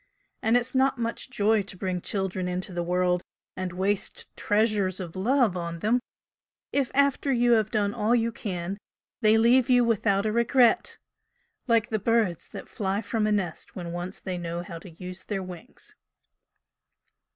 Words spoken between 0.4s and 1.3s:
And it's not much